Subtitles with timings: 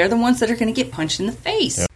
[0.00, 1.86] they're the ones that are going to get punched in the face.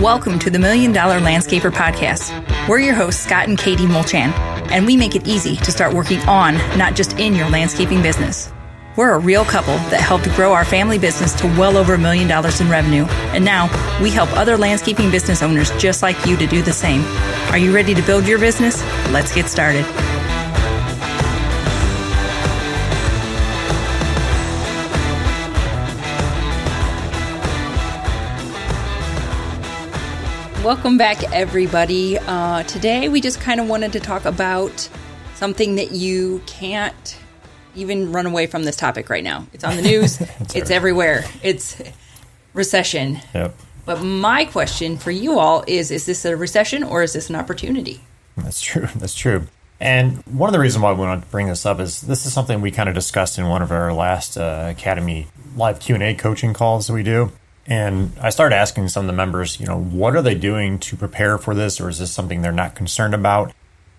[0.00, 2.32] Welcome to the Million Dollar Landscaper Podcast.
[2.66, 4.32] We're your hosts, Scott and Katie Mulchan,
[4.70, 8.50] and we make it easy to start working on, not just in your landscaping business.
[8.96, 12.26] We're a real couple that helped grow our family business to well over a million
[12.26, 13.64] dollars in revenue, and now
[14.00, 17.02] we help other landscaping business owners just like you to do the same.
[17.50, 18.82] Are you ready to build your business?
[19.10, 19.84] Let's get started.
[30.66, 32.18] Welcome back, everybody.
[32.18, 34.88] Uh, today, we just kind of wanted to talk about
[35.36, 37.16] something that you can't
[37.76, 39.46] even run away from this topic right now.
[39.52, 40.20] It's on the news,
[40.56, 41.24] it's everywhere.
[41.40, 41.80] It's
[42.52, 43.20] recession.
[43.32, 43.54] Yep.
[43.84, 47.36] But my question for you all is is this a recession or is this an
[47.36, 48.00] opportunity?
[48.36, 48.88] That's true.
[48.96, 49.46] That's true.
[49.78, 52.32] And one of the reasons why we want to bring this up is this is
[52.32, 56.54] something we kind of discussed in one of our last uh, Academy live Q&A coaching
[56.54, 57.30] calls that we do.
[57.68, 60.96] And I started asking some of the members, you know, what are they doing to
[60.96, 63.52] prepare for this, or is this something they're not concerned about?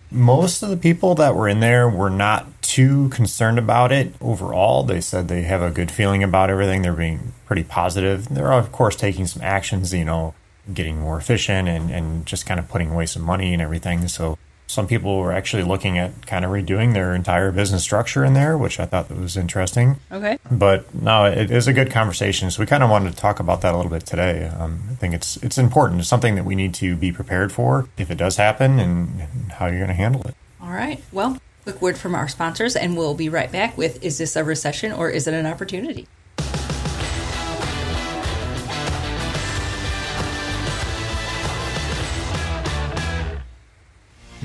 [0.09, 4.83] Most of the people that were in there were not too concerned about it overall.
[4.83, 6.81] They said they have a good feeling about everything.
[6.81, 8.30] They're being pretty positive.
[8.30, 10.33] They're, of course, taking some actions, you know,
[10.73, 14.08] getting more efficient and, and just kind of putting away some money and everything.
[14.08, 14.38] So
[14.68, 18.58] some people were actually looking at kind of redoing their entire business structure in there,
[18.58, 19.96] which I thought that was interesting.
[20.12, 20.38] Okay.
[20.52, 22.52] But no, it is a good conversation.
[22.52, 24.48] So we kind of wanted to talk about that a little bit today.
[24.48, 26.02] Um, I think it's it's important.
[26.02, 29.22] It's something that we need to be prepared for if it does happen, and
[29.54, 30.36] how you're going to handle it.
[30.62, 31.02] All right.
[31.14, 34.44] Well, quick word from our sponsors, and we'll be right back with: Is this a
[34.44, 36.08] recession or is it an opportunity?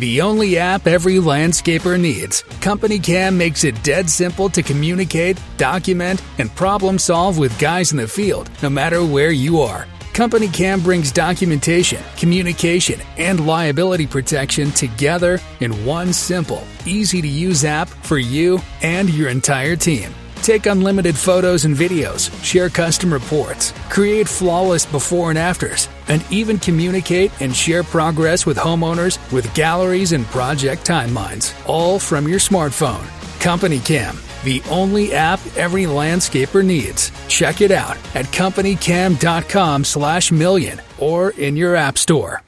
[0.03, 2.43] The only app every landscaper needs.
[2.61, 7.99] Company Cam makes it dead simple to communicate, document, and problem solve with guys in
[7.99, 9.87] the field, no matter where you are.
[10.13, 17.65] Company Cam brings documentation, communication, and liability protection together in one simple, easy to use
[17.65, 20.13] app for you and your entire team.
[20.43, 26.59] Take unlimited photos and videos, share custom reports, create flawless before and afters, and even
[26.59, 33.07] communicate and share progress with homeowners with galleries and project timelines, all from your smartphone.
[33.41, 37.13] Company Cam, the only app every landscaper needs.
[37.29, 42.43] Check it out at companycam.com slash million or in your app store.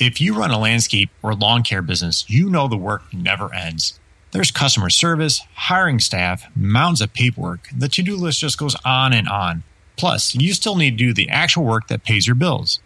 [0.00, 4.00] If you run a landscape or lawn care business, you know the work never ends.
[4.32, 7.68] There's customer service, hiring staff, mounds of paperwork.
[7.76, 9.62] The to do list just goes on and on.
[9.98, 12.80] Plus, you still need to do the actual work that pays your bills.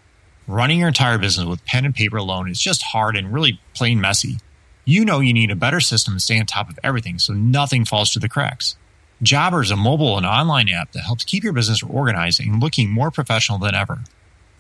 [0.48, 4.00] Running your entire business with pen and paper alone is just hard and really plain
[4.00, 4.38] messy.
[4.84, 7.84] You know you need a better system to stay on top of everything so nothing
[7.84, 8.76] falls through the cracks.
[9.22, 12.90] Jobber is a mobile and online app that helps keep your business organized and looking
[12.90, 14.00] more professional than ever.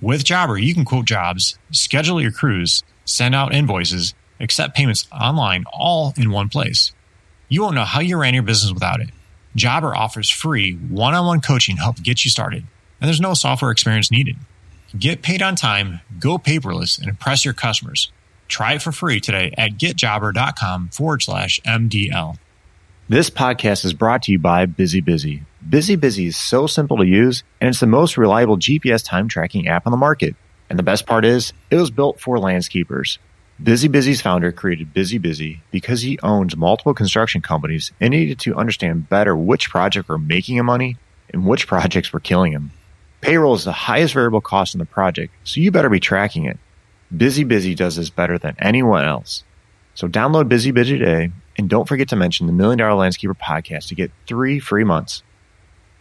[0.00, 5.64] With Jobber, you can quote jobs, schedule your crews, send out invoices, accept payments online
[5.72, 6.92] all in one place.
[7.48, 9.10] You won't know how you ran your business without it.
[9.54, 12.64] Jobber offers free one on one coaching to help get you started,
[13.00, 14.36] and there's no software experience needed.
[14.98, 18.10] Get paid on time, go paperless, and impress your customers.
[18.48, 22.38] Try it for free today at getjobber.com forward slash MDL.
[23.08, 25.42] This podcast is brought to you by Busy Busy.
[25.68, 29.68] Busy Busy is so simple to use, and it's the most reliable GPS time tracking
[29.68, 30.34] app on the market.
[30.68, 33.18] And the best part is, it was built for landscapers.
[33.62, 38.54] Busy Busy's founder created Busy Busy because he owns multiple construction companies and needed to
[38.54, 40.98] understand better which projects were making him money
[41.32, 42.70] and which projects were killing him.
[43.22, 46.58] Payroll is the highest variable cost in the project, so you better be tracking it.
[47.16, 49.42] Busy Busy does this better than anyone else.
[49.94, 53.88] So download Busy Busy today and don't forget to mention the Million Dollar Landscaper podcast
[53.88, 55.22] to get three free months.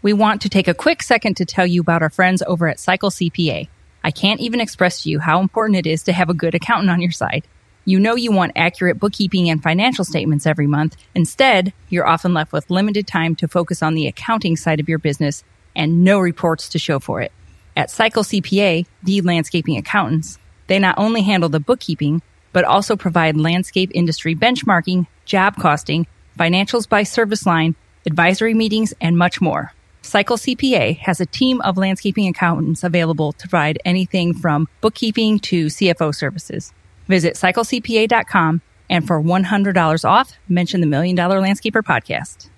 [0.02, 2.82] We want to take a quick second to tell you about our friends over at
[2.82, 3.70] Cycle CPA.
[4.06, 6.92] I can't even express to you how important it is to have a good accountant
[6.92, 7.48] on your side.
[7.86, 10.96] You know you want accurate bookkeeping and financial statements every month.
[11.16, 15.00] Instead, you're often left with limited time to focus on the accounting side of your
[15.00, 15.44] business
[15.76, 17.32] and no reports to show for it.
[17.76, 20.38] At Cycle CPA, the landscaping accountants,
[20.68, 22.22] they not only handle the bookkeeping,
[22.54, 26.06] but also provide landscape industry benchmarking, job costing,
[26.38, 27.74] financials by service line,
[28.06, 29.74] advisory meetings, and much more.
[30.06, 35.66] Cycle CPA has a team of landscaping accountants available to provide anything from bookkeeping to
[35.66, 36.72] CFO services.
[37.08, 42.50] Visit cyclecpa.com and for $100 off, mention the Million Dollar Landscaper podcast.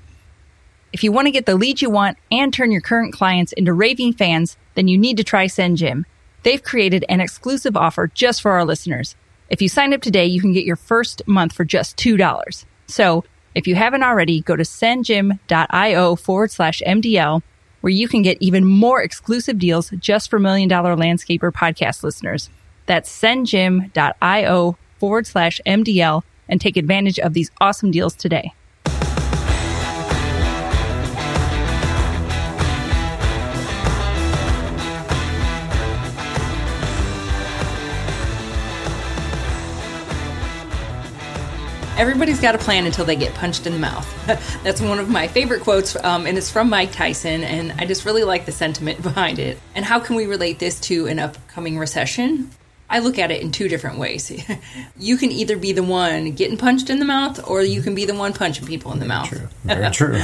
[0.92, 3.72] If you want to get the leads you want and turn your current clients into
[3.72, 6.04] raving fans, then you need to try SendJim.
[6.44, 9.16] They've created an exclusive offer just for our listeners.
[9.50, 12.66] If you sign up today, you can get your first month for just $2.
[12.88, 13.24] So
[13.58, 17.42] if you haven't already, go to sendjim.io forward slash MDL
[17.82, 22.50] where you can get even more exclusive deals just for Million Dollar Landscaper podcast listeners.
[22.86, 28.54] That's sendjim.io forward slash MDL and take advantage of these awesome deals today.
[41.98, 44.08] Everybody's got a plan until they get punched in the mouth.
[44.64, 48.06] That's one of my favorite quotes, um, and it's from Mike Tyson, and I just
[48.06, 49.58] really like the sentiment behind it.
[49.74, 52.52] And how can we relate this to an upcoming recession?
[52.88, 54.32] I look at it in two different ways.
[54.98, 58.06] you can either be the one getting punched in the mouth, or you can be
[58.06, 59.30] the one punching people in the mouth.
[59.30, 59.48] True.
[59.64, 60.22] Very true.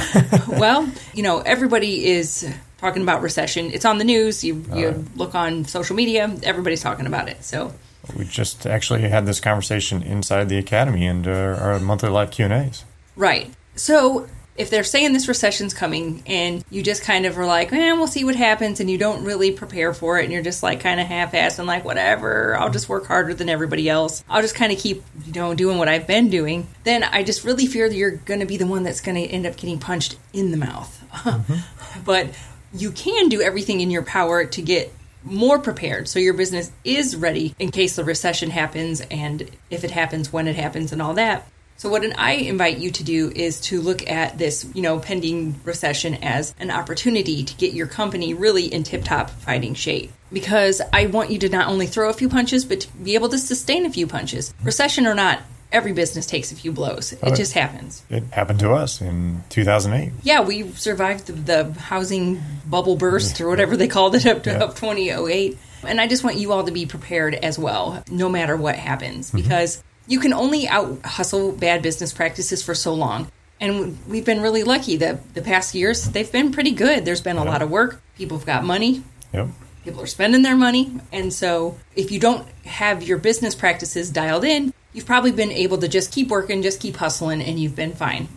[0.48, 2.48] well, you know, everybody is
[2.78, 3.72] talking about recession.
[3.72, 4.44] It's on the news.
[4.44, 5.16] You, you right.
[5.16, 7.42] look on social media, everybody's talking about it.
[7.42, 7.72] So
[8.16, 12.46] we just actually had this conversation inside the academy and uh, our monthly live Q
[12.46, 12.84] and A's.
[13.16, 13.52] Right.
[13.76, 17.92] So if they're saying this recession's coming and you just kind of are like, eh,
[17.92, 20.80] we'll see what happens, and you don't really prepare for it, and you're just like
[20.80, 24.22] kind of half-assed and like, whatever, I'll just work harder than everybody else.
[24.28, 26.68] I'll just kind of keep, you know, doing what I've been doing.
[26.84, 29.26] Then I just really fear that you're going to be the one that's going to
[29.28, 31.00] end up getting punched in the mouth.
[32.04, 32.28] but
[32.72, 34.92] you can do everything in your power to get
[35.24, 39.90] more prepared so your business is ready in case the recession happens and if it
[39.90, 41.46] happens when it happens and all that.
[41.76, 45.60] So what i invite you to do is to look at this you know pending
[45.64, 50.12] recession as an opportunity to get your company really in tip top fighting shape.
[50.32, 53.28] Because i want you to not only throw a few punches but to be able
[53.30, 54.54] to sustain a few punches.
[54.62, 55.42] Recession or not
[55.74, 59.42] every business takes a few blows it Oh, just happens It happened to us in
[59.50, 60.12] 2008.
[60.22, 64.50] yeah, we survived the, the housing bubble burst or whatever they called it up to
[64.50, 64.64] Yeah.
[64.64, 65.58] up 2008.
[65.86, 69.28] And I just want you all to be prepared as well, no matter what happens,
[69.28, 69.36] Mm-hmm.
[69.42, 73.30] because you can only out hustle bad business practices for so long.
[73.60, 77.04] And we've been really lucky that the past years they've been pretty good.
[77.04, 78.00] There's been a lot of work.
[78.16, 79.02] People have got money.
[79.32, 79.48] Yep.
[79.84, 80.92] People are spending their money.
[81.12, 85.76] And so if you don't have your business practices dialed in, you've probably been able
[85.78, 88.28] to just keep working, just keep hustling, and you've been fine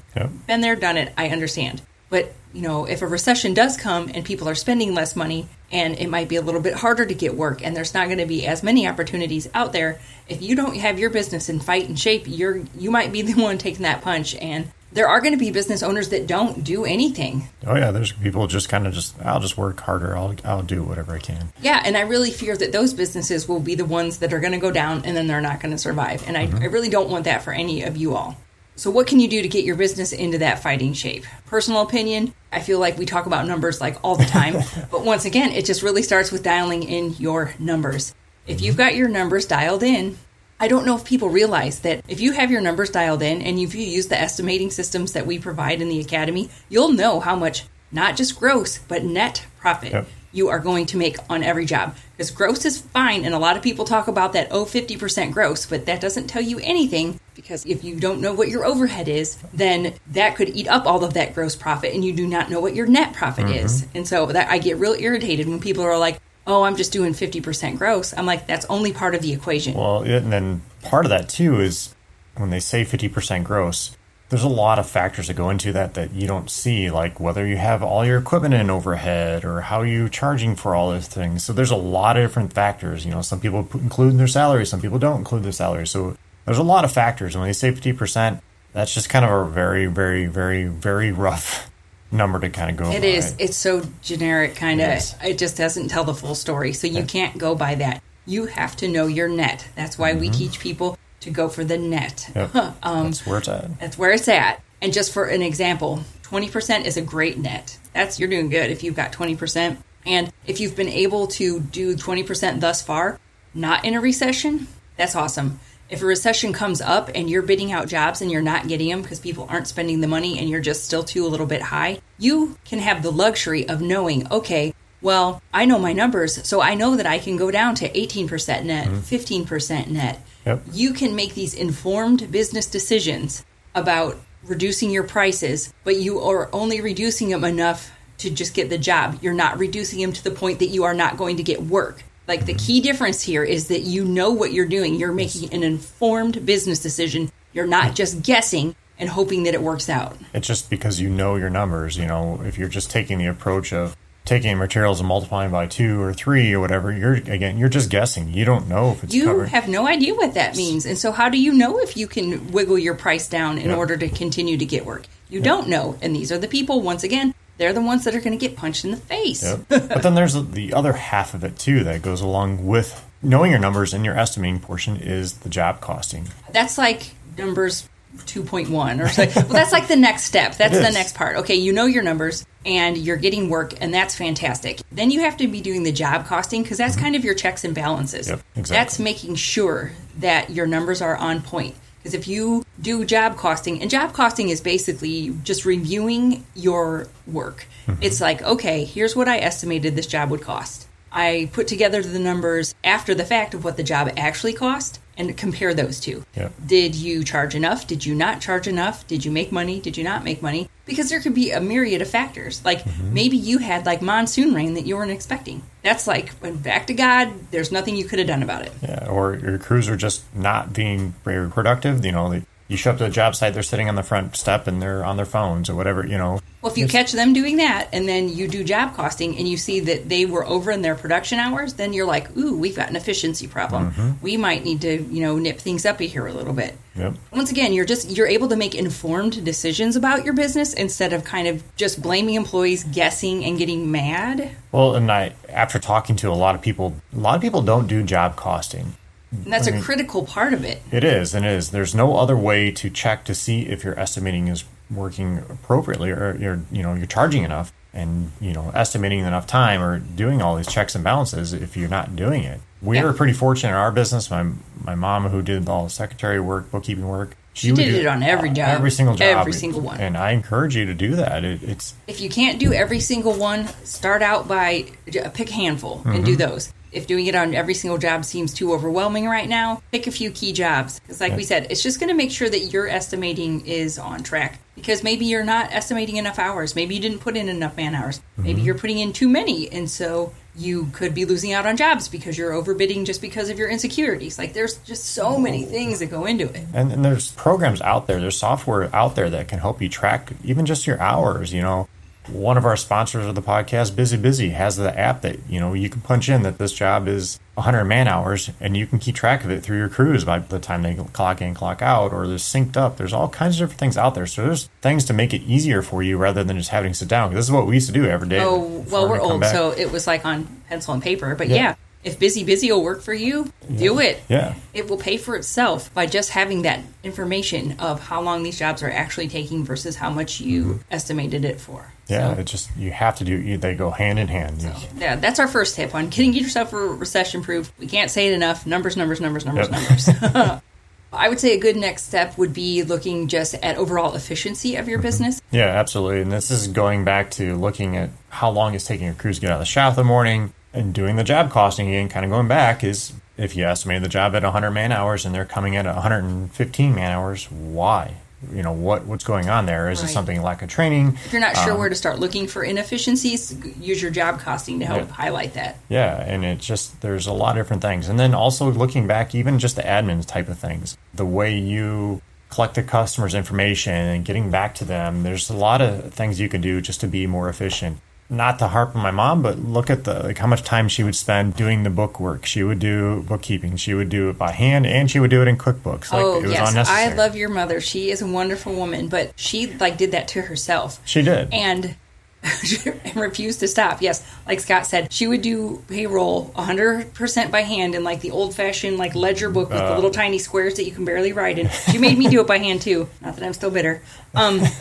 [0.48, 1.14] been there, done it.
[1.18, 1.82] I understand.
[2.10, 6.00] But, you know, if a recession does come and people are spending less money and
[6.00, 8.26] it might be a little bit harder to get work and there's not going to
[8.26, 12.00] be as many opportunities out there, if you don't have your business in fight and
[12.00, 15.38] shape, you're you might be the one taking that punch and there are going to
[15.38, 17.50] be business owners that don't do anything.
[17.66, 20.16] Oh yeah, there's people just kind of just I'll just work harder.
[20.16, 21.52] I'll I'll do whatever I can.
[21.62, 24.54] Yeah, and I really fear that those businesses will be the ones that are going
[24.54, 26.24] to go down and then they're not going to survive.
[26.28, 26.64] And I, mm-hmm.
[26.64, 28.38] I really don't want that for any of you all.
[28.78, 31.26] So, what can you do to get your business into that fighting shape?
[31.48, 34.54] Personal opinion, I feel like we talk about numbers like all the time.
[34.92, 38.14] but once again, it just really starts with dialing in your numbers.
[38.46, 40.20] If you've got your numbers dialed in,
[40.60, 43.60] I don't know if people realize that if you have your numbers dialed in and
[43.60, 47.36] if you use the estimating systems that we provide in the academy, you'll know how
[47.36, 50.08] much not just gross, but net profit Yep.
[50.32, 51.96] you are going to make on every job.
[52.12, 55.66] Because gross is fine, and a lot of people talk about that, oh, 50% gross,
[55.66, 59.38] but that doesn't tell you anything because if you don't know what your overhead is,
[59.54, 62.60] then that could eat up all of that gross profit, and you do not know
[62.60, 63.66] what your net profit mm-hmm.
[63.66, 63.86] is.
[63.94, 67.14] And so that I get real irritated when people are like, oh, I'm just doing
[67.14, 68.14] 50% gross.
[68.18, 69.76] I'm like, that's only part of the equation.
[69.76, 71.94] Well, and then part of that too is
[72.36, 73.96] when they say 50% gross,
[74.30, 77.46] there's a lot of factors that go into that that you don't see, like whether
[77.46, 81.46] you have all your equipment in overhead or how you're charging for all those things.
[81.46, 83.06] So there's a lot of different factors.
[83.06, 85.88] You know, some people include in their salary, some people don't include their salary.
[85.88, 87.36] So there's a lot of factors.
[87.36, 88.42] And when they say 50%,
[88.74, 91.70] that's just kind of a very, very, very, very rough
[92.12, 93.08] number to kind of go It by.
[93.08, 93.36] is.
[93.38, 94.88] It's so generic, kind of.
[94.88, 95.16] Yes.
[95.24, 96.74] It just doesn't tell the full story.
[96.74, 98.02] So you can't go by that.
[98.26, 99.68] You have to know your net.
[99.76, 100.38] That's why we mm-hmm.
[100.38, 102.30] teach people to go for the net.
[102.36, 102.52] Yep.
[102.84, 103.80] Um, that's where it's at.
[103.80, 104.62] That's where it's at.
[104.82, 107.78] And just for an example, 20% is a great net.
[107.94, 109.78] That's you're doing good if you've got 20%.
[110.06, 113.20] And if you've been able to do 20% thus far,
[113.54, 115.60] not in a recession, that's awesome.
[115.90, 119.02] If a recession comes up and you're bidding out jobs and you're not getting them
[119.02, 122.02] because people aren't spending the money and you're just still too a little bit high,
[122.18, 126.74] you can have the luxury of knowing, okay, well, I know my numbers, so I
[126.74, 129.44] know that I can go down to 18% net, mm-hmm.
[129.44, 130.26] 15% net.
[130.46, 130.64] Yep.
[130.74, 136.82] You can make these informed business decisions about reducing your prices, but you are only
[136.82, 139.20] reducing them enough to just get the job.
[139.22, 142.04] You're not reducing them to the point that you are not going to get work.
[142.28, 144.96] Like the key difference here is that you know what you're doing.
[144.96, 147.32] You're making an informed business decision.
[147.54, 150.18] You're not just guessing and hoping that it works out.
[150.34, 151.98] It's just because you know your numbers.
[151.98, 156.02] You know, if you're just taking the approach of taking materials and multiplying by two
[156.02, 158.34] or three or whatever, you're again, you're just guessing.
[158.34, 159.50] You don't know if it's You covered.
[159.50, 160.86] have no idea what that means.
[160.86, 163.78] And so, how do you know if you can wiggle your price down in Yep.
[163.78, 165.06] order to continue to get work?
[165.30, 165.98] You don't know.
[166.02, 168.56] And these are the people, once again, they're the ones that are going to get
[168.56, 169.44] punched in the face.
[169.44, 169.68] Yep.
[169.70, 173.60] but then there's the other half of it too that goes along with knowing your
[173.60, 176.28] numbers and your estimating portion is the job costing.
[176.52, 177.88] That's like numbers
[178.18, 179.26] 2.1 or so.
[179.42, 180.56] well, that's like the next step.
[180.56, 181.38] That's the next part.
[181.38, 184.82] Okay, you know your numbers and you're getting work, and that's fantastic.
[184.92, 187.64] Then you have to be doing the job costing because that's kind of your checks
[187.64, 188.28] and balances.
[188.28, 188.38] Mm-hmm.
[188.38, 188.76] Yep, exactly.
[188.76, 191.76] That's making sure that your numbers are on point.
[192.08, 197.68] Because if you do job costing, and job costing is basically just reviewing your work.
[197.86, 198.02] Mm-hmm.
[198.02, 200.88] It's like, okay, here's what I estimated this job would cost.
[201.12, 205.36] I put together the numbers after the fact of what the job actually cost and
[205.36, 206.24] compare those two.
[206.36, 206.54] Yep.
[206.66, 207.88] Did you charge enough?
[207.88, 209.06] Did you not charge enough?
[209.08, 209.80] Did you make money?
[209.80, 210.70] Did you not make money?
[210.86, 212.64] Because there could be a myriad of factors.
[212.64, 213.14] Like Mm-hmm.
[213.14, 215.64] maybe you had like monsoon rain that you weren't expecting.
[215.84, 218.72] That's like when back to God, there's nothing you could have done about it.
[218.82, 222.06] Yeah, or your crews are just not being very productive.
[222.06, 224.36] You know, they, you show up to the job site, they're sitting on the front
[224.36, 226.06] step and they're on their phones or whatever.
[226.06, 229.38] You know, Well, if you catch them doing that and then you do job costing
[229.38, 232.58] and you see that they were over in their production hours, then you're like, ooh,
[232.58, 233.92] we've got an efficiency problem.
[233.92, 234.12] Mm-hmm.
[234.22, 236.78] We might need to, you know, nip things up here a little bit.
[236.98, 237.14] Yep.
[237.32, 241.24] Once again, you're just you're able to make informed decisions about your business instead of
[241.24, 244.52] kind of just blaming employees, guessing and getting mad.
[244.72, 247.88] Well, and I after talking to a lot of people, a lot of people don't
[247.88, 248.96] do job costing.
[249.32, 249.82] And that's a Right.
[249.84, 250.82] critical part of it.
[250.92, 251.70] It is, and it is.
[251.72, 256.38] There's no other way to check to see if your estimating is working appropriately, or
[256.40, 260.56] you're, you know, you're charging enough, and you know, estimating enough time, or doing all
[260.56, 261.52] these checks and balances.
[261.52, 263.04] If you're not doing it, we Yeah.
[263.04, 264.30] were pretty fortunate in our business.
[264.32, 264.46] My
[264.84, 268.24] my mom, who did all the secretary work, bookkeeping work, She would did it on
[268.24, 268.70] every job.
[268.70, 270.00] every single job, Every single one.
[270.00, 271.44] And I encourage you to do that.
[271.44, 274.86] It, it's If you can't do every single one, start out by
[275.34, 276.50] pick a handful and do Mm-hmm.
[276.50, 276.72] those.
[276.98, 280.32] If doing it on every single job seems too overwhelming right now, pick a few
[280.32, 281.00] key jobs.
[281.00, 284.24] Because, like we said, it's just going to make sure that your estimating is on
[284.24, 284.58] track.
[284.74, 286.76] Because maybe you're not estimating enough hours.
[286.76, 288.18] Maybe you didn't put in enough man hours.
[288.18, 288.44] Mm-hmm.
[288.44, 289.72] Maybe you're putting in too many.
[289.72, 293.60] And so you could be losing out on jobs because you're overbidding just because of
[293.60, 294.40] your insecurities.
[294.40, 296.66] Like, there's just so many things that go into it.
[296.74, 300.32] And, and there's programs out there, there's software out there that can help you track
[300.44, 301.54] even just your hours.
[301.54, 301.88] You know,
[302.30, 305.74] one of our sponsors of the podcast, Busy Busy, has the app that you know
[305.74, 309.16] you can punch in that this job is 100 man hours, and you can keep
[309.16, 312.28] track of it through your crews by the time they clock in, clock out, or
[312.28, 312.98] they're synced up.
[312.98, 314.28] There's all kinds of different things out there.
[314.28, 317.08] So there's things to make it easier for you rather than just having to sit
[317.08, 317.34] down.
[317.34, 318.42] This is what we used to do every day.
[318.42, 319.54] Oh, well, we we're old, back.
[319.54, 321.34] so it was like on pencil and paper.
[321.36, 321.56] But Yeah.
[321.56, 324.22] yeah, if busy busy will work for you, do it.
[324.30, 324.56] Yeah.
[324.74, 328.84] It will pay for itself by just having that information of how long these jobs
[328.84, 331.92] are actually taking versus how much you estimated it for.
[332.08, 333.58] yeah, So, it's just you have to do.
[333.58, 334.62] They go hand in hand.
[334.62, 337.72] You- yeah, that's our first tip on getting yourself recession proof.
[337.80, 338.66] We can't say it enough.
[338.66, 340.22] Numbers, numbers, numbers, numbers, Yep.
[340.22, 340.62] numbers.
[341.14, 344.82] I would say a good next step would be looking just at overall efficiency of
[344.84, 344.90] Mm-hmm.
[344.90, 345.42] your business.
[345.52, 346.22] Yeah, absolutely.
[346.22, 349.42] And this is going back to looking at how long it's taking your crews to
[349.42, 352.26] get out of the shop in the morning and doing the job costing again, kind
[352.26, 355.46] of going back is if you estimate the job at 100 man hours and they're
[355.46, 358.16] coming in at 115 man hours, why?
[358.54, 359.90] You know, what what's going on there?
[359.90, 361.18] Is it something lack of training?
[361.26, 364.80] If you're not sure Um, where to start looking for inefficiencies, use your job costing
[364.80, 365.14] to help Yeah.
[365.14, 365.78] highlight that.
[365.90, 368.08] Yeah, and it's just there's a lot of different things.
[368.08, 372.22] And then also looking back, even just the admin type of things, the way you
[372.50, 376.48] collect the customer's information and getting back to them, there's a lot of things you
[376.48, 377.98] can do just to be more efficient.
[378.30, 381.02] Not to harp on my mom, but look at the like how much time she
[381.02, 382.46] would spend doing the book work.
[382.46, 383.78] She would do bookkeeping.
[383.78, 386.12] She would do it by hand, and she would do it in QuickBooks.
[386.12, 387.14] Like oh it was yes, unnecessary.
[387.14, 387.80] I love your mother.
[387.80, 391.54] She is a wonderful woman, but she like did that to herself She did.
[391.54, 391.96] and
[392.84, 394.02] and refused to stop.
[394.02, 398.98] Yes, like Scott said, she would do payroll 100% by hand in like the old-fashioned
[398.98, 399.96] like ledger book with the Uh.
[399.96, 401.70] little tiny squares that you can barely write in.
[401.92, 403.08] She made me do it by hand too.
[403.22, 404.02] Not that I'm still bitter.
[404.36, 404.62] Um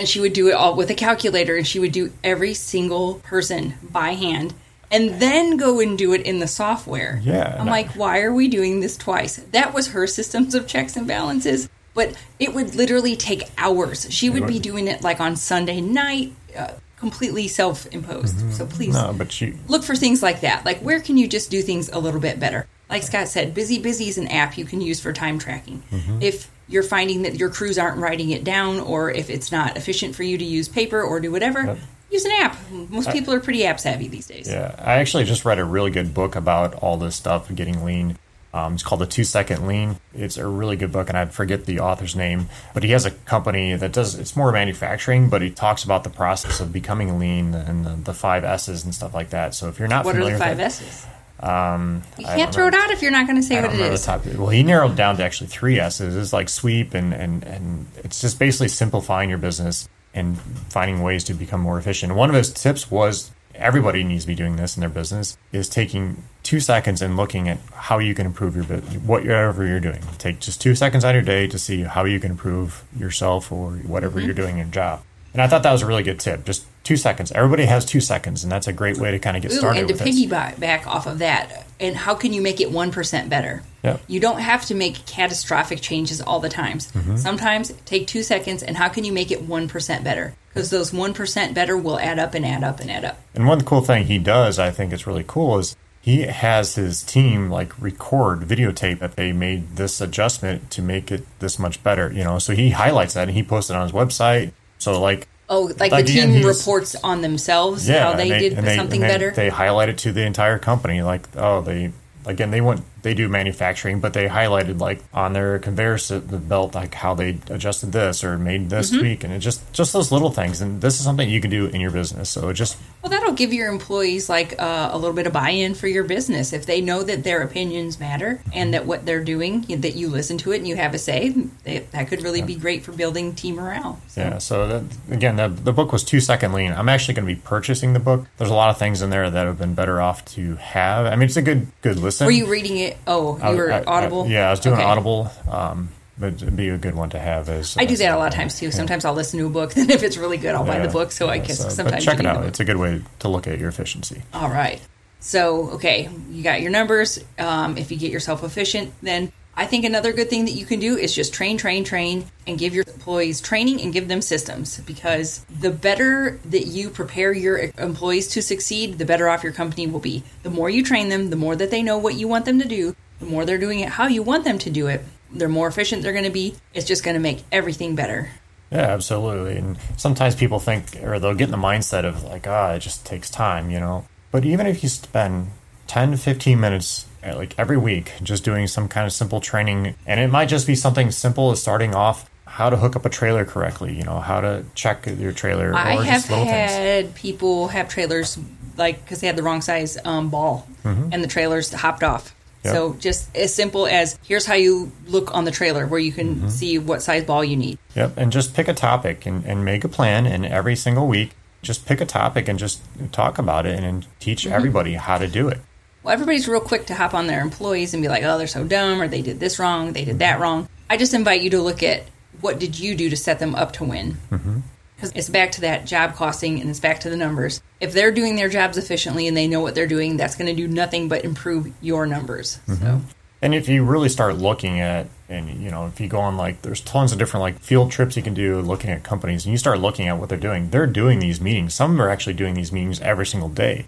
[0.00, 3.14] and she would do it all with a calculator and she would do every single
[3.16, 4.54] person by hand
[4.90, 7.20] and then go and do it in the software.
[7.22, 9.36] Yeah, I'm like, why are we doing this twice?
[9.36, 14.08] That was her systems of checks and balances, but it would literally take hours.
[14.10, 18.52] She would be doing it like on Sunday night, uh, completely self imposed.
[18.52, 19.12] So please Mm-hmm.
[19.12, 20.64] no, but she look for things like that.
[20.64, 22.66] Like, where can you just do things a little bit better?
[22.88, 25.82] Like Scott said, Busy Busy is an app you can use for time tracking.
[25.92, 26.22] Mm-hmm.
[26.22, 30.14] If you're finding that your crews aren't writing it down, or if it's not efficient
[30.14, 31.78] for you to use paper or do whatever, Yep.
[32.10, 32.56] use an app.
[32.70, 34.48] Most people are pretty app savvy these days.
[34.48, 37.84] Yeah, I actually just read a really good book about all this stuff and getting
[37.84, 38.16] lean.
[38.52, 39.96] Um, it's called The Two Second Lean.
[40.12, 43.12] It's a really good book, and I forget the author's name, but he has a
[43.12, 47.54] company that does it's more manufacturing, but he talks about the process of becoming lean
[47.54, 49.54] and the, the five S's and stuff like that.
[49.54, 51.06] So if you're not What are familiar the five with S's?
[51.42, 54.00] Um, You can't throw it out if you're not going to say I what it
[54.02, 54.26] top.
[54.26, 56.14] Well, he narrowed down to actually three S's.
[56.14, 61.22] It's like sweep and, and, and it's just basically simplifying your business, and finding ways
[61.24, 62.14] to become more efficient.
[62.14, 65.68] One of his tips was everybody needs to be doing this in their business is
[65.68, 70.02] taking two seconds and looking at how you can improve your business, whatever you're doing.
[70.18, 73.52] Take just two seconds out of your day to see how you can improve yourself
[73.52, 74.26] or whatever Mm-hmm.
[74.26, 75.02] you're doing in your job.
[75.32, 76.44] And I thought that was a really good tip.
[76.44, 77.32] Just two seconds.
[77.32, 79.90] Everybody has two seconds, and that's a great way to kind of get Ooh, started
[79.90, 83.62] and to piggyback off of that, and how can you make it 1% better?
[83.82, 84.02] Yep.
[84.08, 86.90] You don't have to make catastrophic changes all the times.
[86.92, 87.16] Mm-hmm.
[87.16, 90.34] Sometimes take two seconds, and how can you make it 1% better?
[90.48, 93.20] Because those 1% better will add up and add up and add up.
[93.34, 97.02] And one cool thing he does, I think it's really cool, is he has his
[97.02, 102.10] team like record videotape that they made this adjustment to make it this much better.
[102.12, 104.52] You know, so he highlights that and he posts it on his website.
[104.78, 108.56] So like, Oh, like Like, the team reports on themselves yeah, how they and did
[108.64, 109.30] they- something and they- better.
[109.32, 111.02] They highlight it to the entire company.
[111.02, 111.90] Like, oh, they
[112.24, 116.94] again they went they do manufacturing, but they highlighted like on their conveyor belt like
[116.94, 118.98] how they adjusted this or made this Mm-hmm.
[118.98, 120.60] tweak, and it just just those little things.
[120.60, 122.28] And this is something you can do in your business.
[122.30, 125.74] So it just Well, that'll give your employees like uh, a little bit of buy-in
[125.74, 129.62] for your business if they know that their opinions matter and that what they're doing
[129.80, 131.30] that you listen to it and you have a say.
[131.64, 134.00] They, that could really be great for building team morale.
[134.08, 134.38] So, Yeah.
[134.38, 136.72] So that, again, the, the book was two second lean.
[136.72, 138.26] I'm actually going to be purchasing the book.
[138.38, 141.06] There's a lot of things in there that have been better off to have.
[141.06, 142.24] I mean, it's a good good listen.
[142.26, 142.89] Were you reading it?
[143.06, 144.26] Oh, you I- were I- I- Audible.
[144.28, 144.84] yeah, I was doing Okay.
[144.84, 145.30] Audible.
[145.50, 147.48] Um, but it'd be a good one to have.
[147.48, 148.70] As I do that a lot of times too.
[148.70, 151.12] Sometimes I'll listen to a book, then if it's really good, I'll buy the book.
[151.12, 152.44] So I yeah, guess so- sometimes check it out.
[152.44, 154.22] It's a good way to look at your efficiency.
[154.34, 154.80] All right.
[155.22, 157.22] So, okay, you got your numbers.
[157.38, 160.80] Um, if you get yourself efficient, then I think another good thing that you can
[160.80, 164.80] do is just train, train, train, and give your employees training and give them systems
[164.80, 169.86] because the better that you prepare your employees to succeed, the better off your company
[169.86, 170.22] will be.
[170.44, 172.66] The more you train them, the more that they know what you want them to
[172.66, 175.68] do, the more they're doing it how you want them to do it, the more
[175.68, 176.54] efficient they're going to be.
[176.72, 178.30] It's just going to make everything better.
[178.72, 179.58] Yeah, absolutely.
[179.58, 183.04] And sometimes people think, or they'll get in the mindset of like, ah, it just
[183.04, 184.06] takes time, you know.
[184.30, 185.50] But even if you spend
[185.86, 190.20] 10 to 15 minutes like every week just doing some kind of simple training, and
[190.20, 193.44] it might just be something simple as starting off how to hook up a trailer
[193.44, 196.70] correctly, you know, how to check your trailer, I or have just little things.
[196.72, 198.38] had people have trailers
[198.76, 202.24] like because they had the wrong size um, ball and the trailers hopped off.
[202.30, 202.36] Mm-hmm.
[202.68, 202.74] Yep.
[202.74, 206.34] So just as simple as here's how you look on the trailer where you can
[206.36, 206.48] Mm-hmm.
[206.48, 207.78] see what size ball you need.
[207.94, 211.30] Yep, and just pick a topic and, and make a plan, and every single week,
[211.62, 212.80] just pick a topic and just
[213.12, 214.52] talk about it and, and teach Mm-hmm.
[214.54, 215.60] everybody how to do it.
[216.02, 218.64] Well, everybody's real quick to hop on their employees and be like, "Oh, they're so
[218.64, 221.62] dumb," or "They did this wrong," "They did that wrong." I just invite you to
[221.62, 222.04] look at
[222.40, 224.16] what did you do to set them up to win.
[224.30, 224.60] Mm-hmm.
[224.96, 227.62] Because it's back to that job costing and it's back to the numbers.
[227.80, 230.62] If they're doing their jobs efficiently and they know what they're doing, that's going to
[230.62, 232.58] do nothing but improve your numbers.
[232.66, 232.72] So.
[232.74, 232.98] Mm-hmm.
[233.42, 236.60] And if you really start looking at, and you know, if you go on like,
[236.60, 239.58] there's tons of different like field trips you can do looking at companies, and you
[239.58, 240.68] start looking at what they're doing.
[240.68, 241.74] They're doing these meetings.
[241.74, 243.86] Some are actually doing these meetings every single day.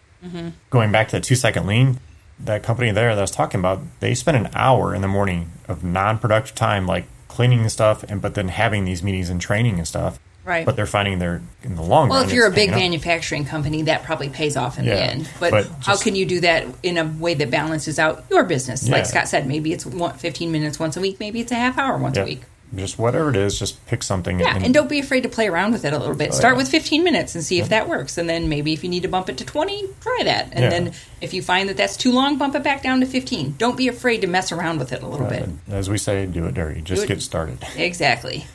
[0.70, 1.98] Going back to the two second lean,
[2.38, 5.50] that company there that I was talking about, they spend an hour in the morning
[5.68, 9.78] of non productive time, like cleaning stuff, and but then having these meetings and training
[9.78, 10.18] and stuff.
[10.44, 10.66] Right.
[10.66, 12.28] But they're finding they're in the long Well, run.
[12.28, 12.78] if you're a big paying up.
[12.80, 15.30] manufacturing company, that probably pays off in the end.
[15.38, 18.42] But, but how just- can you do that in a way that balances out your
[18.42, 18.88] business?
[18.88, 18.94] Yeah.
[18.96, 21.96] Like Scott said, maybe it's 15 minutes once a week, maybe it's a half hour
[21.96, 22.24] once Yeah.
[22.24, 22.42] a week.
[22.74, 24.40] Just whatever it is, just pick something.
[24.40, 26.30] Yeah, and don't be afraid to play around with it a little bit.
[26.32, 26.62] Oh, Start Oh, yeah.
[26.62, 28.16] with 15 minutes and see if that works.
[28.16, 30.48] And then maybe if you need to bump it to 20, try that.
[30.52, 30.70] And Yeah.
[30.70, 33.56] then if you find that that's too long, bump it back down to 15.
[33.58, 35.48] Don't be afraid to mess around with it a little bit.
[35.70, 36.80] As we say, do it dirty.
[36.80, 37.58] Just it- get started.
[37.76, 38.46] Exactly.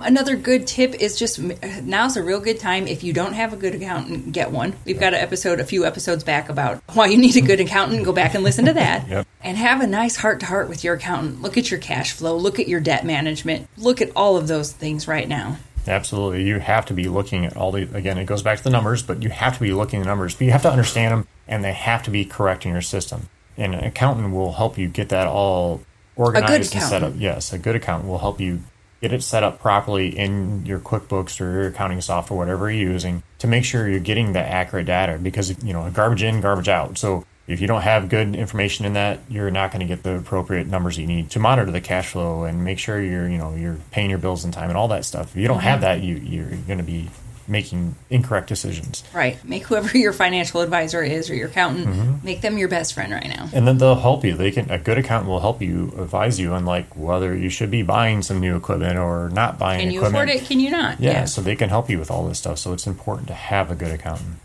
[0.00, 1.40] Another good tip is just
[1.82, 4.74] now's a real good time if you don't have a good accountant, get one.
[4.84, 8.04] We've got an episode, a few episodes back about why you need a good accountant.
[8.04, 9.06] Go back and listen to that.
[9.08, 9.26] Yep.
[9.40, 11.40] And have a nice heart to heart with your accountant.
[11.40, 14.70] Look at your cash flow, look at your debt management, look at all of those
[14.72, 15.56] things right now.
[15.86, 16.42] Absolutely.
[16.42, 19.02] You have to be looking at all the, again, it goes back to the numbers,
[19.02, 20.34] but you have to be looking at the numbers.
[20.34, 23.28] But you have to understand them and they have to be correct in your system.
[23.56, 25.80] And an accountant will help you get that all
[26.16, 27.14] organized and set up.
[27.16, 28.60] Yes, a good accountant will help you
[29.00, 33.22] get it set up properly in your QuickBooks or your accounting software, whatever you're using,
[33.38, 36.98] to make sure you're getting the accurate data because, you know, garbage in, garbage out.
[36.98, 40.16] So if you don't have good information in that, you're not going to get the
[40.16, 43.54] appropriate numbers you need to monitor the cash flow and make sure you're, you know,
[43.54, 45.34] you're paying your bills in time and all that stuff.
[45.34, 46.00] If you don't have mm-hmm.
[46.00, 47.08] that, you, you're going to be
[47.48, 49.02] making incorrect decisions.
[49.14, 49.42] Right.
[49.44, 52.24] Make whoever your financial advisor is or your accountant, Mm-hmm.
[52.24, 53.48] make them your best friend right now.
[53.52, 54.34] And then they'll help you.
[54.34, 57.70] They can a good accountant will help you advise you on like whether you should
[57.70, 59.80] be buying some new equipment or not buying equipment.
[59.80, 60.30] Can you equipment.
[60.30, 60.46] afford it?
[60.48, 61.00] Can you not?
[61.00, 62.58] Yeah, so they can help you with all this stuff.
[62.58, 64.36] So it's important to have a good accountant.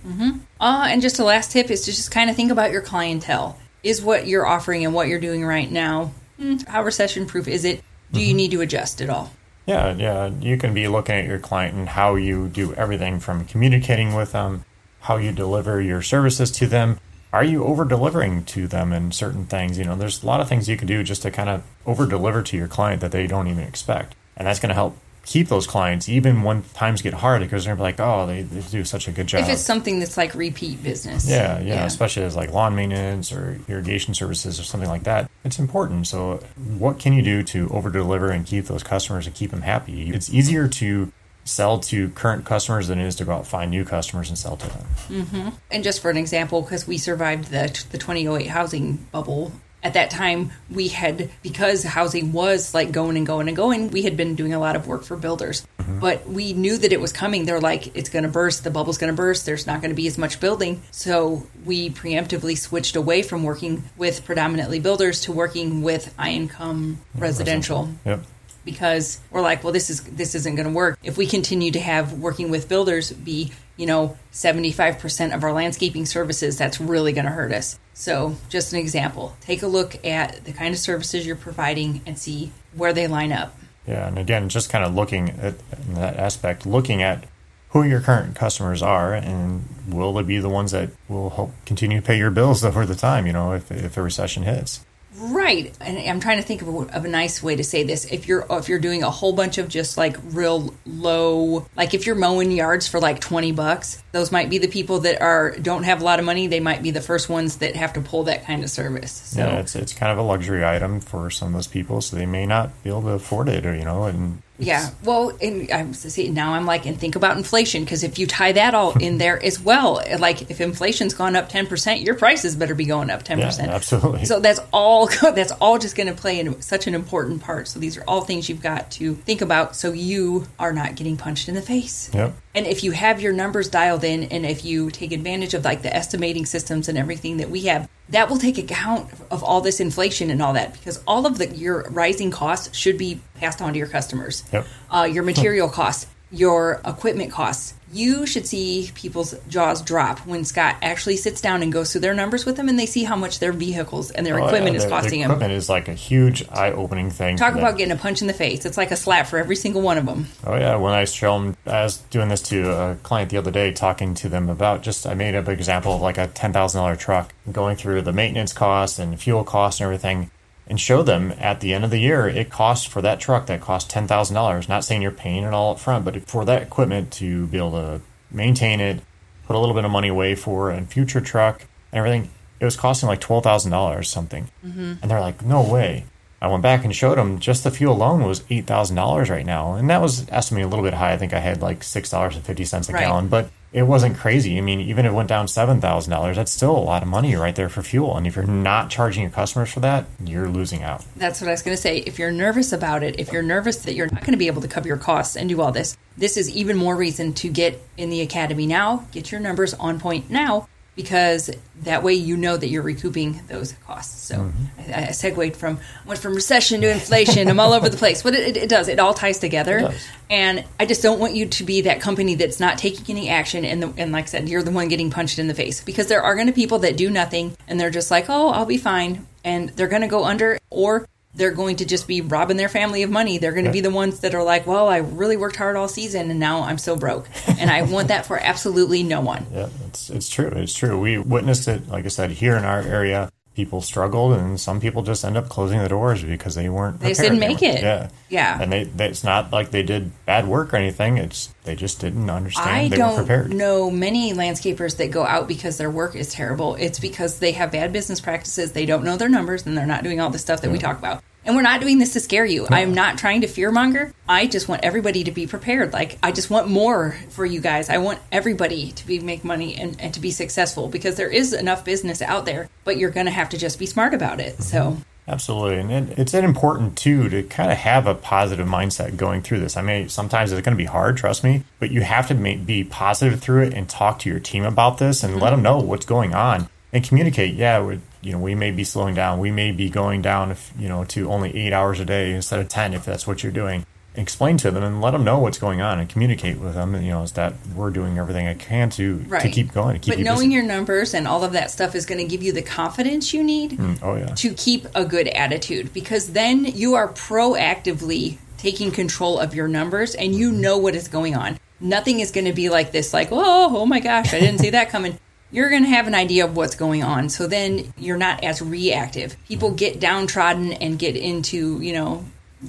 [0.60, 3.58] Uh, and just a last tip is to just kind of think about your clientele.
[3.84, 7.66] Is what you're offering and what you're doing right now, hmm, how recession proof is
[7.66, 7.82] it?
[8.14, 8.28] Do Mm-hmm.
[8.30, 9.32] you need to adjust at all?
[9.66, 10.28] Yeah, yeah.
[10.28, 14.34] You can be looking at your client and how you do everything from communicating with
[14.34, 14.66] them,
[15.02, 17.00] how you deliver your services to them.
[17.32, 19.78] Are you over delivering to them in certain things?
[19.78, 22.06] You know, there's a lot of things you can do just to kind of over
[22.06, 24.16] deliver to your client that they don't even expect.
[24.38, 27.76] And that's going to help keep those clients even when times get hard because they're
[27.76, 29.42] like, oh, they, they do such a good job.
[29.42, 31.30] If it's something that's like repeat business.
[31.30, 35.30] Yeah, yeah, especially as like lawn maintenance or irrigation services or something like that.
[35.46, 36.08] It's important.
[36.08, 36.44] So,
[36.78, 40.10] what can you do to over deliver and keep those customers and keep them happy?
[40.10, 41.12] It's easier to
[41.46, 44.38] sell to current customers than it is to go out and find new customers and
[44.38, 44.86] sell to them.
[45.10, 45.50] Mm-hmm.
[45.72, 49.52] And just for an example, because we survived the the 2008 housing bubble.
[49.84, 53.90] At that time, we had because housing was like going and going and going.
[53.92, 56.00] We had been doing a lot of work for builders, Mm-hmm.
[56.00, 57.44] but we knew that it was coming.
[57.46, 58.64] They're like, it's going to burst.
[58.64, 59.46] The bubble's going to burst.
[59.46, 60.82] There's not going to be as much building.
[60.92, 67.02] So we preemptively switched away from working with predominantly builders to working with high income
[67.14, 68.24] residential Yep.
[68.64, 71.80] because we're like, well, this is this isn't going to work if we continue to
[71.82, 76.58] have working with builders be you know seventy five percent of our landscaping services.
[76.58, 77.78] That's really going to hurt us.
[77.94, 82.18] So, just an example: take a look at the kind of services you're providing and
[82.18, 83.56] see where they line up.
[83.88, 85.56] Yeah, and again, just kind of looking at
[85.88, 87.26] in that aspect, looking at
[87.70, 92.00] who your current customers are, and will they be the ones that will help continue
[92.00, 93.28] to pay your bills over the time?
[93.28, 94.86] You know, if if a recession hits.
[95.16, 98.06] Right, and I'm trying to think of a, of a nice way to say this.
[98.06, 102.08] If you're if you're doing a whole bunch of just like real low, like if
[102.08, 105.84] you're mowing yards for like 20 bucks, those might be the people that are don't
[105.84, 106.46] have a lot of money.
[106.46, 109.12] They might be the first ones that have to pull that kind of service.
[109.12, 112.16] So Yeah, it's it's kind of a luxury item for some of those people, so
[112.16, 115.70] they may not be able to afford it, or you know, and Yeah, well, and
[115.72, 118.96] I'm see now I'm like, and think about inflation because if you tie that all
[119.00, 122.86] in there as well, like if inflation's gone up ten percent, your prices better be
[122.86, 123.72] going up ten yeah, percent.
[123.72, 124.26] absolutely.
[124.26, 125.10] So that's all.
[125.34, 127.68] That's all just going to play in such an important part.
[127.68, 131.18] So these are all things you've got to think about, so you are not getting
[131.18, 132.12] punched in the face.
[132.14, 132.36] Yep.
[132.56, 135.82] And if you have your numbers dialed in, and if you take advantage of like
[135.82, 139.80] the estimating systems and everything that we have, that will take account of all this
[139.80, 143.74] inflation and all that, because all of the your rising costs should be passed on
[143.74, 144.44] to your customers.
[144.52, 144.68] Yep.
[144.90, 147.74] Uh, your material costs, your equipment costs.
[147.94, 152.14] You should see people's jaws drop when Scott actually sits down and goes through their
[152.16, 154.82] numbers with them, and they see how much their vehicles and their Oh, equipment yeah,
[154.84, 155.32] is costing the them.
[155.32, 157.38] Equipment is like a huge eye-opening thing.
[157.38, 157.78] Talk about them.
[157.78, 158.66] getting a punch in the face.
[158.66, 160.28] It's like a slap for every single one of them.
[160.46, 163.52] Oh yeah, when I show them, I was doing this to a client the other
[163.52, 166.52] day, talking to them about just I made up an example of like a ten
[166.52, 170.32] thousand dollar truck, going through the maintenance costs and fuel costs and everything,
[170.68, 173.62] and show them at the end of the year it costs for that truck that
[173.62, 174.70] cost ten thousand dollars.
[174.70, 177.72] Not saying you're paying it all up front, but for that equipment to be able
[177.72, 179.02] to maintain it,
[179.46, 182.76] put a little bit of money away for a future truck and everything, it was
[182.76, 184.94] costing like twelve thousand dollars something, mm-hmm.
[185.02, 186.06] and they're like, no way.
[186.44, 189.46] I went back and showed them just the fuel alone was eight thousand dollars right
[189.46, 191.14] now, and that was estimated a little bit high.
[191.14, 193.00] I think I had like six dollars and fifty cents a Right.
[193.06, 194.58] gallon, but it wasn't crazy.
[194.58, 197.08] I mean, even if it went down seven thousand dollars, that's still a lot of
[197.08, 198.18] money right there for fuel.
[198.18, 201.06] And if you're not charging your customers for that, you're losing out.
[201.16, 202.00] That's what I was going to say.
[202.00, 204.62] If you're nervous about it, if you're nervous that you're not going to be able
[204.64, 207.82] to cover your costs and do all this, this is even more reason to get
[207.96, 209.08] in the academy now.
[209.14, 211.50] Get your numbers on point now because
[211.82, 214.24] that way you know that you're recouping those costs.
[214.24, 214.92] So mm-hmm.
[214.94, 217.48] I, I segued from went from recession to inflation.
[217.48, 218.88] I'm all over the place, but it, it, does.
[218.88, 219.94] It all ties together.
[220.30, 223.66] And I just don't want you to be that company that's not taking any action.
[223.66, 226.08] And, the, and like I said, you're the one getting punched in the face because
[226.08, 228.66] there are going to be people that do nothing and they're just like, oh, I'll
[228.66, 229.28] be fine.
[229.44, 233.04] And they're going to go under or they're going to just be robbing their family
[233.04, 233.38] of money.
[233.38, 235.88] They're going to be the ones that are like, well, I really worked hard all
[235.88, 237.28] season and now I'm so broke.
[237.48, 239.46] and I want that for absolutely no one.
[239.52, 240.52] Yeah, it's it's true.
[240.56, 241.00] It's true.
[241.00, 243.32] We witnessed it, like I said, here in our area.
[243.56, 247.00] People struggled, and some people just end up closing the doors because they weren't.
[247.00, 247.34] They prepared.
[247.34, 247.84] didn't make it.
[247.84, 248.60] Yeah, Yeah.
[248.60, 251.18] And they, they, it's not like they did bad work or anything.
[251.18, 252.70] It's they just didn't understand.
[252.70, 253.54] I they don't prepared.
[253.54, 256.76] know many landscapers that go out because their work is terrible.
[256.76, 258.72] It's because they have bad business practices.
[258.72, 260.98] They don't know their numbers and they're not doing all the stuff that we talk
[260.98, 261.24] about.
[261.46, 262.68] And we're not doing this to scare you.
[262.70, 264.14] I'm not trying to fearmonger.
[264.28, 265.92] I just want everybody to be prepared.
[265.94, 267.90] Like I just want more for you guys.
[267.90, 271.54] I want everybody to be make money and, and to be successful because there is
[271.54, 274.62] enough business out there, but you're gonna have to just be smart about it.
[274.62, 279.42] So Absolutely, and it, it's important too to kind of have a positive mindset going
[279.42, 279.78] through this.
[279.78, 282.66] I mean, sometimes it's going to be hard, trust me, but you have to make,
[282.66, 285.56] be positive through it and talk to your team about this and let mm-hmm.
[285.56, 287.56] them know what's going on and communicate.
[287.56, 290.88] Yeah, you know, we may be slowing down, we may be going down, if, you
[290.88, 293.86] know, to only eight hours a day instead of ten if that's what you're doing.
[294.16, 296.94] Explain to them and let them know what's going on and communicate with them.
[297.02, 300.14] You know, is that we're doing everything I can to to keep going, to keep
[300.14, 300.54] but you knowing busy.
[300.54, 303.44] your numbers and all of that stuff is going to give you the confidence you
[303.44, 308.92] need mm, oh yeah, to keep a good attitude because then you are proactively taking
[308.92, 310.62] control of your numbers and you mm-hmm.
[310.62, 311.60] know what is going on.
[311.80, 314.70] Nothing is going to be like this, like, oh, oh my gosh, I didn't see
[314.70, 315.18] that coming.
[315.54, 317.30] You're going to have an idea of what's going on.
[317.30, 319.38] So then you're not as reactive.
[319.48, 322.26] People get downtrodden and get into, you know,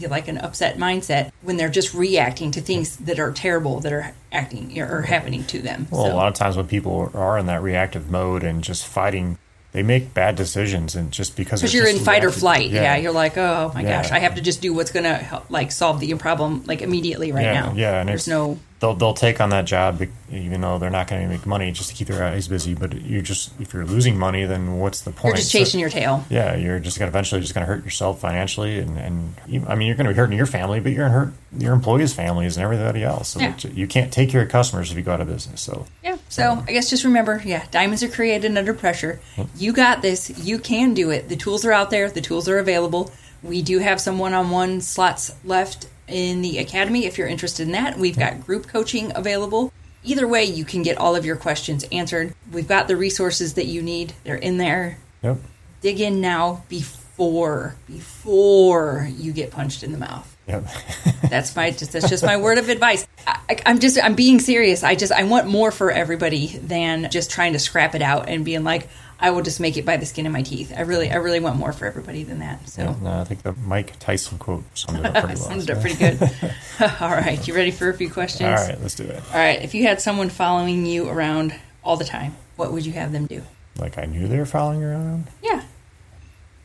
[0.08, 4.12] like an upset mindset when they're just reacting to things that are terrible that are
[4.30, 5.86] acting or happening to them.
[5.90, 6.12] Well, so.
[6.12, 9.38] a lot of times when people are in that reactive mode and just fighting,
[9.72, 12.70] they make bad decisions, and just because because you're in fight or reactive- flight.
[12.70, 12.96] Yeah.
[12.96, 14.02] you're like, oh my Yeah.
[14.02, 16.80] gosh, I have to just do what's going to help, like solve the problem like
[16.80, 17.72] immediately right yeah, now.
[17.74, 21.06] Yeah, and there's it's, no they'll they'll take on that job even though they're not
[21.08, 22.74] going to make money just to keep their eyes busy.
[22.74, 25.32] But you just if you're losing money, then what's the point?
[25.32, 26.24] you're just So- chasing your tail.
[26.28, 29.64] yeah, you're just going to eventually just going to hurt yourself financially, and and you,
[29.68, 31.32] I mean you're going to be hurting your family, but you're going to hurt
[31.62, 33.28] your employees' families and everybody else.
[33.30, 33.54] So Yeah.
[33.72, 35.60] you can't take care of customers if you go out of business.
[35.60, 36.16] So Yeah.
[36.28, 39.20] So I guess just remember, yeah, diamonds are created under pressure.
[39.56, 40.30] You got this.
[40.36, 41.28] You can do it.
[41.28, 42.10] The tools are out there.
[42.10, 43.12] The tools are available.
[43.42, 47.98] We do have some one-on-one slots left in the academy if you're interested in that.
[47.98, 49.72] We've got group coaching available.
[50.02, 52.34] Either way, you can get all of your questions answered.
[52.52, 54.12] We've got the resources that you need.
[54.24, 54.98] They're in there.
[55.22, 55.38] yep,
[55.80, 60.36] Dig in now before before you get punched in the mouth.
[60.46, 60.66] yep.
[61.30, 63.06] That's my just that's just my word of advice.
[63.26, 64.82] I, I'm just I'm being serious.
[64.82, 68.44] I just I want more for everybody than just trying to scrap it out and
[68.44, 68.88] being like
[69.20, 70.72] I will just make it by the skin of my teeth.
[70.76, 72.68] I really I really want more for everybody than that.
[72.68, 75.50] So no, I think the Mike Tyson quote summed it up pretty well.
[75.50, 76.20] summed it up pretty good.
[77.00, 78.48] all right, you ready for a few questions?
[78.48, 79.22] All right, let's do it.
[79.32, 79.62] All right.
[79.62, 83.26] If you had someone following you around all the time, what would you have them
[83.26, 83.42] do?
[83.78, 85.26] Like I knew they were following you around.
[85.42, 85.62] Yeah.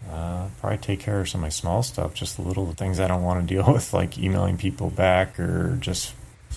[0.10, 3.08] Uh, probably take care of some of my small stuff, just the little things I
[3.08, 6.14] don't want to deal with, like emailing people back or just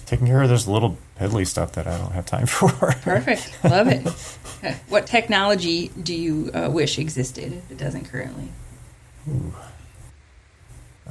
[0.06, 2.70] taking care of those little piddly stuff that I don't have time for.
[2.70, 3.52] Perfect.
[3.64, 4.06] Love it.
[4.88, 8.48] What technology do you uh, wish existed if it doesn't currently?
[9.28, 9.54] Ooh.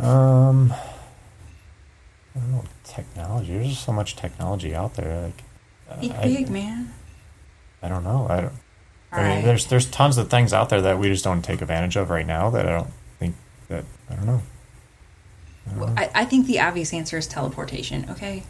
[0.03, 3.53] Um, I don't know technology.
[3.53, 5.21] There's just so much technology out there.
[5.23, 5.43] Like,
[5.89, 6.93] uh, Think I, big, man.
[7.81, 8.27] I don't know.
[8.29, 8.53] I don't.
[9.13, 9.45] I mean, right.
[9.45, 12.25] there's there's tons of things out there that we just don't take advantage of right
[12.25, 12.49] now.
[12.49, 13.35] That I don't think
[13.67, 14.41] that I don't know.
[15.75, 18.09] Well, I, I think the obvious answer is teleportation.
[18.09, 18.43] Okay,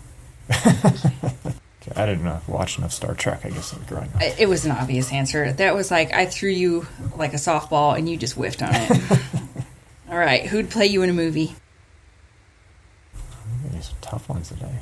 [1.95, 3.41] I didn't know, watch enough Star Trek.
[3.45, 4.21] I guess growing up.
[4.39, 5.51] It was an obvious answer.
[5.51, 6.87] That was like I threw you
[7.17, 9.19] like a softball and you just whiffed on it.
[10.09, 11.55] All right, who'd play you in a movie?
[13.73, 14.79] These are tough ones today.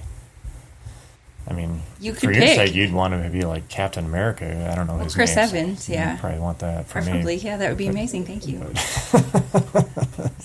[1.47, 2.55] I mean, You for your pick.
[2.55, 4.69] sake, you'd want to be like Captain America.
[4.71, 5.45] I don't know his Chris name.
[5.45, 6.17] Evans, yeah.
[6.17, 7.41] Probably want that for Preferably, me.
[7.41, 8.25] yeah, that would be amazing.
[8.25, 8.61] Thank you.
[8.61, 8.75] is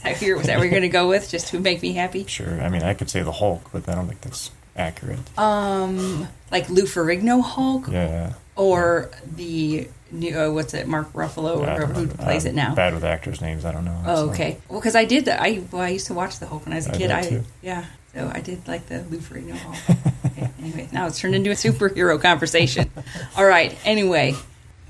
[0.02, 2.24] that your, was that what you're going to go with, just to make me happy?
[2.26, 2.58] Sure.
[2.62, 5.18] I mean, I could say the Hulk, but I don't think that's accurate.
[5.38, 8.34] Um, like Lou Ferrigno Hulk, yeah.
[8.56, 12.54] or the new uh, what's it, Mark Ruffalo, or whoever don't who plays I'm it
[12.54, 12.74] now?
[12.74, 13.64] Bad with actors' names.
[13.64, 14.02] I don't know.
[14.06, 14.58] Oh, okay.
[14.68, 15.26] Well, because I did.
[15.26, 15.40] that.
[15.40, 17.10] I well, I used to watch the Hulk when I was a I kid.
[17.10, 17.44] I too.
[17.62, 17.84] yeah.
[18.14, 19.98] So I did like the Lou Ferrigno Hulk.
[20.26, 22.90] okay, anyway, now it's turned into a superhero conversation.
[23.36, 23.76] All right.
[23.84, 24.36] Anyway,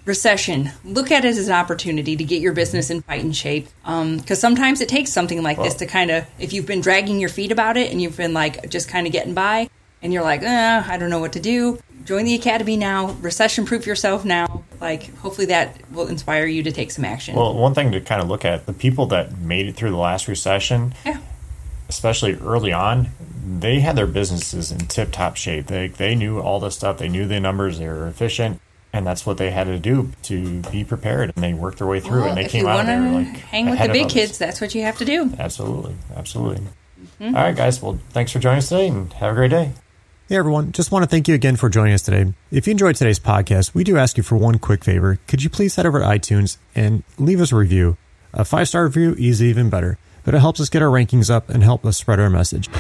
[0.05, 0.71] recession.
[0.85, 3.69] Look at it as an opportunity to get your business in fighting shape.
[3.83, 7.31] Because sometimes it takes something like this to kind of, if you've been dragging your
[7.31, 9.71] feet about it and you've been like just kind of getting by,
[10.05, 11.81] and you're like, uh, I don't know what to do.
[12.05, 13.13] Join the academy now.
[13.23, 14.63] Recession proof yourself now.
[14.79, 17.35] Like, hopefully that will inspire you to take some action.
[17.35, 19.97] Well, one thing to kind of look at the people that made it through the
[19.97, 21.21] last recession, yeah.
[21.89, 23.09] especially early on,
[23.59, 25.67] they had their businesses in tip top shape.
[25.69, 26.99] They they knew all this stuff.
[26.99, 27.79] They knew the numbers.
[27.79, 28.61] They were efficient,
[28.93, 31.33] and that's what they had to do to be prepared.
[31.35, 32.81] And they worked their way through, Well, and they came out.
[32.81, 35.33] and They were like hang with the big kids, that's what you have to do.
[35.39, 36.67] Absolutely, absolutely.
[37.21, 37.81] All right, guys.
[37.81, 39.73] Well, thanks for joining us today, and have a great day.
[40.27, 40.73] Hey, everyone.
[40.73, 42.33] Just want to thank you again for joining us today.
[42.51, 45.19] If you enjoyed today's podcast, we do ask you for one quick favor.
[45.27, 47.99] Could you please head over to iTunes and leave us a review?
[48.33, 51.51] A five star review is even better, but it helps us get our rankings up
[51.51, 52.71] and help us spread our message.